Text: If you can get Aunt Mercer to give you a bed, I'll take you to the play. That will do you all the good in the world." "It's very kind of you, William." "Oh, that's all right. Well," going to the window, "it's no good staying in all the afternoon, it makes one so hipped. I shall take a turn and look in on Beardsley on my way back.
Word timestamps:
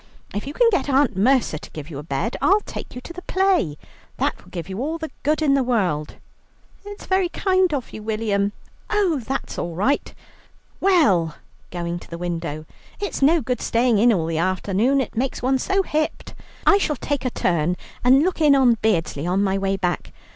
If 0.33 0.47
you 0.47 0.53
can 0.55 0.67
get 0.71 0.89
Aunt 0.89 1.15
Mercer 1.15 1.59
to 1.59 1.69
give 1.69 1.91
you 1.91 1.99
a 1.99 2.03
bed, 2.03 2.35
I'll 2.41 2.61
take 2.61 2.95
you 2.95 3.01
to 3.01 3.13
the 3.13 3.21
play. 3.21 3.77
That 4.17 4.35
will 4.41 4.49
do 4.49 4.61
you 4.65 4.79
all 4.81 4.97
the 4.97 5.11
good 5.21 5.43
in 5.43 5.53
the 5.53 5.61
world." 5.61 6.15
"It's 6.83 7.05
very 7.05 7.29
kind 7.29 7.71
of 7.71 7.93
you, 7.93 8.01
William." 8.01 8.51
"Oh, 8.89 9.19
that's 9.19 9.59
all 9.59 9.75
right. 9.75 10.11
Well," 10.79 11.35
going 11.69 11.99
to 11.99 12.09
the 12.09 12.17
window, 12.17 12.65
"it's 12.99 13.21
no 13.21 13.41
good 13.41 13.61
staying 13.61 13.99
in 13.99 14.11
all 14.11 14.25
the 14.25 14.39
afternoon, 14.39 15.01
it 15.01 15.15
makes 15.15 15.43
one 15.43 15.59
so 15.59 15.83
hipped. 15.83 16.33
I 16.65 16.79
shall 16.79 16.95
take 16.95 17.23
a 17.23 17.29
turn 17.29 17.77
and 18.03 18.23
look 18.23 18.41
in 18.41 18.55
on 18.55 18.79
Beardsley 18.81 19.27
on 19.27 19.43
my 19.43 19.55
way 19.59 19.77
back. 19.77 20.11